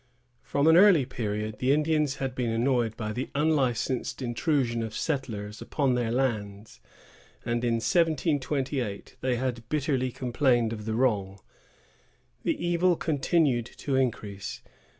From 0.41 0.65
an 0.65 0.77
early 0.77 1.05
period, 1.05 1.59
the 1.59 1.71
Indians 1.71 2.15
had 2.15 2.33
been 2.33 2.49
annoyed 2.49 2.97
by 2.97 3.13
the 3.13 3.29
unlicensed 3.35 4.19
intrusion 4.19 4.81
of 4.81 4.95
settlers 4.95 5.61
upon 5.61 5.93
their 5.93 6.11
lands, 6.11 6.79
and, 7.45 7.63
in 7.63 7.75
1728, 7.75 9.17
they 9.21 9.35
had 9.35 9.69
bitterly 9.69 10.11
complained 10.11 10.73
of 10.73 10.85
the 10.85 10.95
wrong. 10.95 11.39
The 12.41 12.65
evil 12.65 12.95
continued 12.95 13.67
to 13.77 13.95
increase. 13.95 14.63